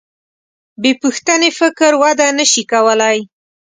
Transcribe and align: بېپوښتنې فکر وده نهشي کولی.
بېپوښتنې 0.81 1.49
فکر 1.59 1.91
وده 2.01 2.27
نهشي 2.37 2.63
کولی. 2.71 3.17